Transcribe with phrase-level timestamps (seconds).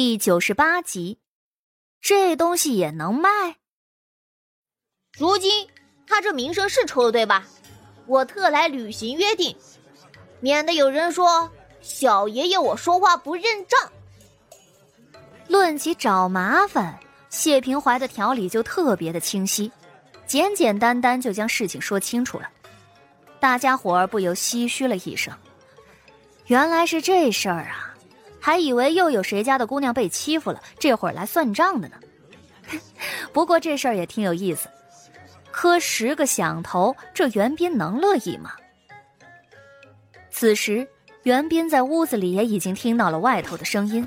[0.00, 1.18] 第九十八集，
[2.00, 3.56] 这东西也能卖？
[5.18, 5.66] 如今
[6.06, 7.44] 他这名声是臭了，对吧？
[8.06, 9.56] 我特来履行约定，
[10.38, 11.50] 免得有人说
[11.80, 13.92] 小爷爷我说话不认账。
[15.48, 16.96] 论起找麻烦，
[17.28, 19.68] 谢平怀的条理就特别的清晰，
[20.28, 22.48] 简简单单就将事情说清楚了。
[23.40, 25.36] 大家伙儿不由唏嘘了一声，
[26.46, 27.87] 原来是这事儿啊！
[28.40, 31.96] 还以为又有谁家的姑娘被欺负了，这会儿来算账的呢。
[33.32, 34.68] 不过这事儿也挺有意思，
[35.50, 38.52] 磕十个响头，这袁斌能乐意吗？
[40.30, 40.86] 此时，
[41.24, 44.06] 袁斌在屋子里也已经听到了外头的声音，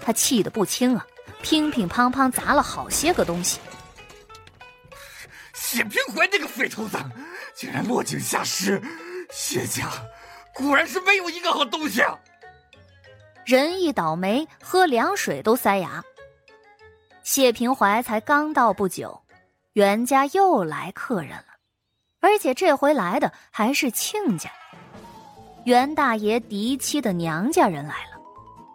[0.00, 1.06] 他气得不轻啊，
[1.42, 3.60] 乒乒乓乓砸了好些个东西。
[5.54, 6.96] 谢平怀那个废头子，
[7.54, 8.80] 竟然落井下石！
[9.30, 9.88] 谢家
[10.54, 12.18] 果然是没有一个好东西啊！
[13.48, 16.04] 人一倒霉，喝凉水都塞牙。
[17.22, 19.18] 谢平怀才刚到不久，
[19.72, 21.46] 袁家又来客人了，
[22.20, 24.50] 而且这回来的还是亲家。
[25.64, 28.20] 袁大爷嫡妻的娘家人来了，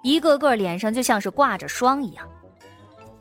[0.02, 2.28] 一个个脸上就像是挂着霜一样。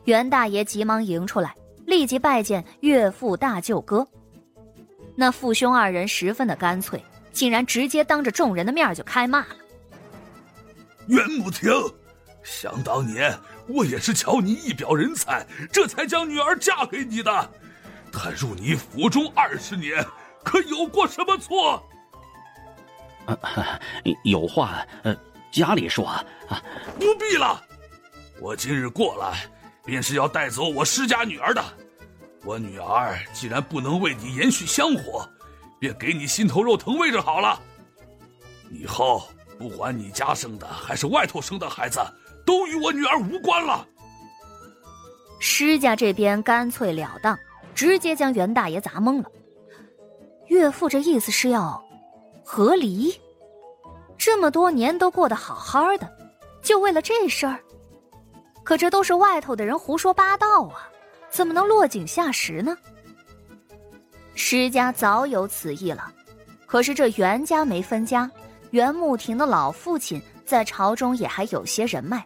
[0.05, 4.07] 袁大爷急忙迎出来，立即拜见岳父大舅哥。
[5.15, 6.99] 那父兄二人十分的干脆，
[7.31, 9.57] 竟然直接当着众人的面就开骂了。
[11.07, 11.71] 袁母庭，
[12.43, 13.37] 想当年
[13.67, 17.51] 我也是瞧你一表人才，这才将女儿嫁给你的。
[18.11, 20.05] 她入你府中二十年，
[20.43, 21.83] 可有过什么错？
[23.25, 23.37] 啊，
[24.23, 25.15] 有话呃
[25.51, 26.23] 家里说啊。
[26.99, 27.61] 不必了，
[28.39, 29.45] 我今日过来，
[29.85, 31.63] 便是要带走我施家女儿的。
[32.45, 35.27] 我女儿既然不能为你延续香火，
[35.79, 37.59] 便给你心头肉疼位置好了。
[38.69, 39.27] 以后。
[39.63, 42.01] 不管你家生的还是外头生的孩子，
[42.45, 43.87] 都与我女儿无关了。
[45.39, 47.39] 施家这边干脆了当，
[47.73, 49.31] 直接将袁大爷砸懵了。
[50.47, 51.81] 岳父这意思是要
[52.43, 53.17] 和离？
[54.17, 56.11] 这么多年都过得好好的，
[56.61, 57.57] 就为了这事儿？
[58.65, 60.91] 可这都是外头的人胡说八道啊，
[61.29, 62.77] 怎么能落井下石呢？
[64.35, 66.11] 施家早有此意了，
[66.65, 68.29] 可是这袁家没分家。
[68.73, 72.25] 袁慕庭的老父亲在朝中也还有些人脉，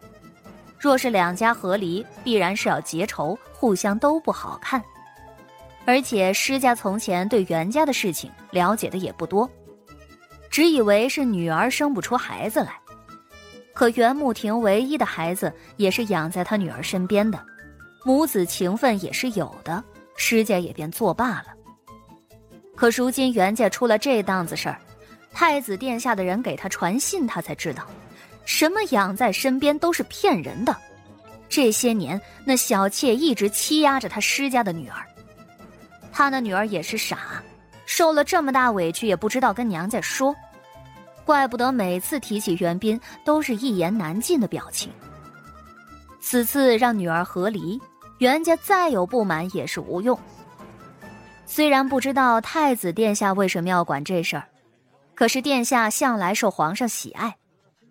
[0.78, 4.82] 若是两家合离，必然是要结仇，互相都不好看。
[5.84, 9.46] 而且施家从前对袁家的事情了解的也不多，
[10.48, 12.80] 只以为是女儿生不出孩子来。
[13.74, 17.38] 可袁慕庭唯一的孩子也是养在他女儿身边的，
[18.06, 19.84] 母子情分也是有的，
[20.16, 21.48] 施家也便作罢了。
[22.74, 24.80] 可如今袁家出了这档子事儿。
[25.32, 27.86] 太子殿下的人给他传信，他才知道，
[28.44, 30.76] 什么养在身边都是骗人的。
[31.48, 35.06] 这些年，那小妾一直欺压着他施家的女儿。
[36.12, 37.42] 他那女儿也是傻，
[37.86, 40.34] 受了这么大委屈，也不知道跟娘家说。
[41.24, 44.90] 怪不得每次提起袁斌，都是一言难尽的表情。
[46.20, 47.80] 此次让女儿和离，
[48.18, 50.18] 袁家再有不满也是无用。
[51.46, 54.44] 虽然不知道太子殿下为什么要管这事儿。
[55.18, 57.38] 可是殿下向来受皇上喜爱，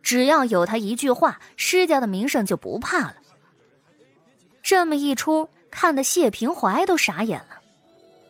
[0.01, 3.15] 只要有他一句话，施家的名声就不怕了。
[4.63, 7.57] 这么一出，看得谢平怀都傻眼了。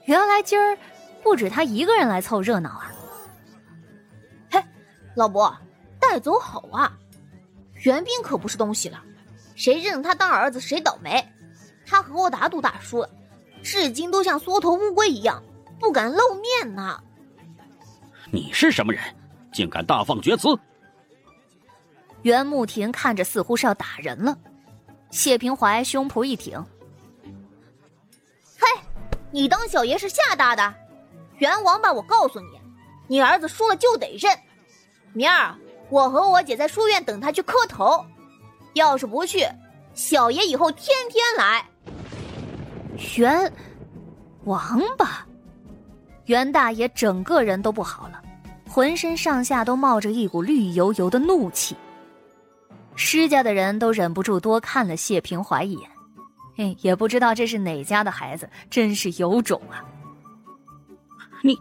[0.06, 0.76] 原来今儿
[1.22, 2.92] 不止他一个人来凑热闹啊！
[4.50, 4.64] 嘿，
[5.16, 5.56] 老伯，
[6.00, 6.92] 带走好啊！
[7.84, 9.00] 袁斌可不是东西了，
[9.56, 11.24] 谁认他当儿子谁倒霉。
[11.86, 13.10] 他和我打赌打输了，
[13.62, 15.44] 至今都像缩头乌龟一样，
[15.80, 17.00] 不敢露面呢。
[18.32, 19.02] 你是什么人，
[19.52, 20.48] 竟敢大放厥词？
[22.24, 24.38] 袁慕庭看着似乎是要打人了，
[25.12, 26.60] 谢平怀胸脯一挺
[28.60, 28.68] ：“嘿，
[29.32, 30.74] 你当小爷是吓大的？
[31.38, 32.60] 袁王八，我告诉你，
[33.08, 34.38] 你儿子输了就得认。
[35.14, 35.56] 明儿
[35.90, 38.06] 我和我姐在书院等他去磕头，
[38.74, 39.48] 要是不去，
[39.94, 41.64] 小爷以后天天来。”
[43.16, 43.54] 袁
[44.44, 45.26] 王八。
[46.26, 48.22] 袁大爷整个人都不好了，
[48.78, 51.76] 浑身上下都冒着一股绿油油的怒气。
[52.96, 55.90] 施家的人都忍不住多看了谢平怀一眼，
[56.56, 59.82] 嘿，也不知道这是哪家的孩子，真是有种啊！
[61.42, 61.58] 你，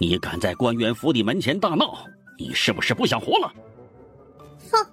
[0.00, 2.04] 你敢在官员府邸门前大闹，
[2.36, 3.52] 你是不是不想活了？
[4.72, 4.84] 哼，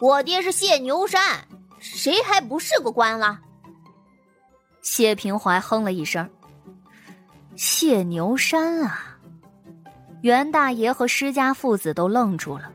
[0.00, 1.46] 我爹是谢牛山，
[1.78, 3.38] 谁还不是个官了？
[4.80, 6.28] 谢平怀哼了一声。
[7.54, 9.11] 谢牛山啊！
[10.22, 12.72] 袁大爷和施家父子都愣住了。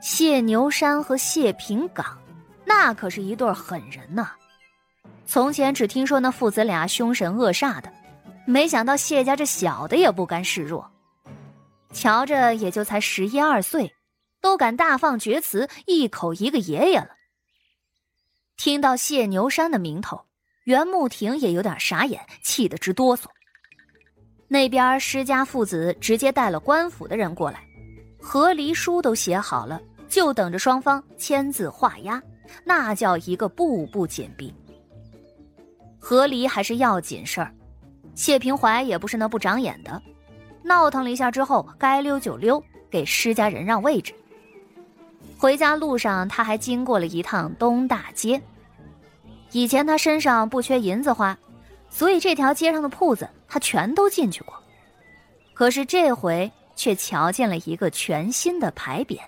[0.00, 2.18] 谢牛山和谢平岗，
[2.64, 4.32] 那可是一对狠人呐。
[5.26, 7.92] 从前只听说那父子俩凶神恶煞的，
[8.46, 10.90] 没想到谢家这小的也不甘示弱。
[11.92, 13.94] 瞧着也就才十一二岁，
[14.40, 17.10] 都敢大放厥词，一口一个爷爷了。
[18.56, 20.24] 听到谢牛山的名头，
[20.64, 23.24] 袁慕婷也有点傻眼，气得直哆嗦。
[24.52, 27.60] 那边施家父子直接带了官府的人过来，
[28.20, 32.20] 和离书都写好了，就等着双方签字画押，
[32.64, 34.52] 那叫一个步步紧逼。
[36.00, 37.54] 和离还是要紧事儿，
[38.16, 40.02] 谢平怀也不是那不长眼的。
[40.64, 42.60] 闹腾了一下之后，该溜就溜，
[42.90, 44.12] 给施家人让位置。
[45.38, 48.42] 回家路上，他还经过了一趟东大街。
[49.52, 51.38] 以前他身上不缺银子花，
[51.90, 54.54] 所以这条街上的铺子他全都进去过。
[55.52, 59.20] 可是这回却瞧见了一个全新的牌匾，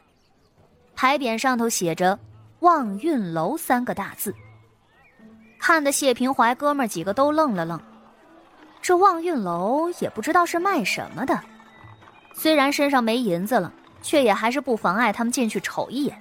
[0.94, 2.18] 牌匾上头写着
[2.60, 4.34] “望运楼”三个大字。
[5.58, 7.78] 看得谢平怀哥们几个都愣了愣。
[8.80, 11.38] 这望运楼也不知道是卖什么的，
[12.34, 13.72] 虽然身上没银子了，
[14.02, 16.20] 却也还是不妨碍他们进去瞅一眼。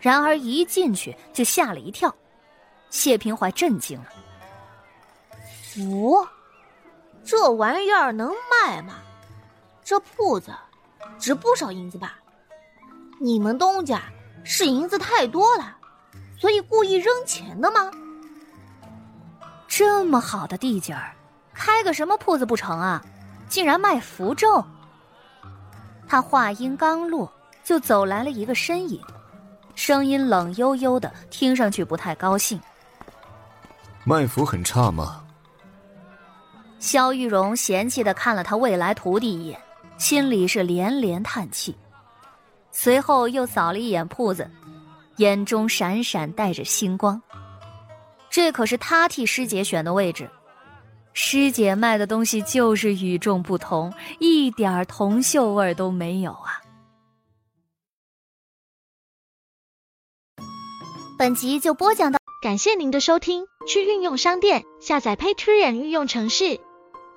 [0.00, 2.14] 然而一进去就吓了一跳，
[2.90, 4.06] 谢平怀震惊了。
[5.78, 6.26] 符，
[7.24, 8.94] 这玩意儿能卖吗？
[9.84, 10.52] 这铺子
[11.20, 12.18] 值不少银子吧？
[13.20, 14.02] 你们东家
[14.42, 15.76] 是银子太多了，
[16.36, 17.92] 所以故意扔钱的吗？
[19.68, 21.14] 这么好的地界儿。
[21.54, 23.00] 开个什么铺子不成啊？
[23.48, 24.64] 竟然卖符咒！
[26.08, 27.32] 他话音刚落，
[27.62, 29.00] 就走来了一个身影，
[29.76, 32.60] 声音冷悠悠的，听上去不太高兴。
[34.04, 35.24] 卖符很差吗？
[36.78, 39.60] 萧玉荣嫌弃的看了他未来徒弟一眼，
[39.98, 41.76] 心里是连连叹气，
[42.70, 44.48] 随后又扫了一眼铺子，
[45.16, 47.20] 眼中闪闪带着星光。
[48.30, 50.30] 这可是他替师姐选的位置。
[51.14, 56.62] 师姐卖的东西就是与众不同，一点铜锈味都没有啊！
[61.18, 63.44] 本集就播讲到，感谢您的收听。
[63.66, 66.60] 去运用商店下载 Patreon 运用城市，